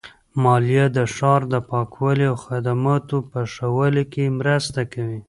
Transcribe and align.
مالیه 0.43 0.85
د 0.97 0.99
ښار 1.15 1.41
د 1.53 1.55
پاکوالي 1.69 2.25
او 2.31 2.37
خدماتو 2.45 3.17
په 3.31 3.39
ښه 3.53 3.67
والي 3.77 4.05
کې 4.13 4.35
مرسته 4.39 4.81
کوي. 4.93 5.19